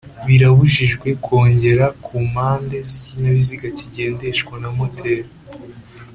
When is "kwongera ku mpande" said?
1.23-2.77